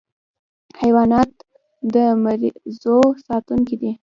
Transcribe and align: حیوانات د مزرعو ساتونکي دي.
حیوانات 0.81 1.31
د 1.93 1.95
مزرعو 2.23 3.01
ساتونکي 3.27 3.75
دي. 3.81 3.91